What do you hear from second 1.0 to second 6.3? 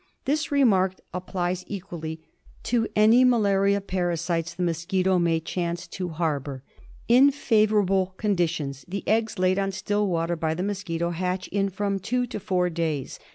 applies equally to any malaria parasites the mosquito may chance to